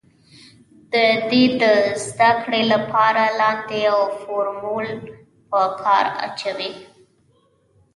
د 0.91 0.93
دې 1.29 1.43
د 1.61 1.63
زده 2.05 2.31
کړې 2.43 2.61
له 2.71 2.77
پاره 2.91 3.25
لاندې 3.39 3.77
يو 3.87 3.99
فورمول 4.21 4.87
په 5.49 5.61
کار 5.81 6.05
اچوو 6.25 6.71